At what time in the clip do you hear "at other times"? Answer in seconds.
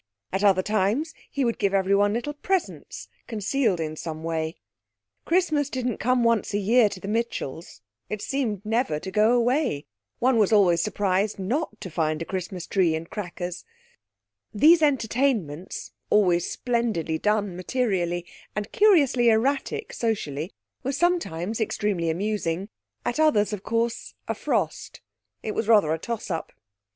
0.33-1.13